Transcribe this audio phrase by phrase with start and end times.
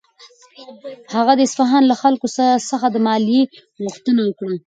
[1.15, 2.27] هغه د اصفهان له خلکو
[2.71, 3.41] څخه د مالیې
[3.83, 4.53] غوښتنه وکړه.